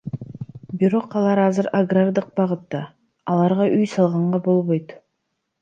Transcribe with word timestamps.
Бирок 0.83 1.17
алар 1.19 1.41
азыр 1.41 1.69
агрардык 1.81 2.33
багытта, 2.41 2.83
аларга 3.35 3.71
үй 3.79 3.89
салганга 3.95 4.45
болбойт. 4.49 5.01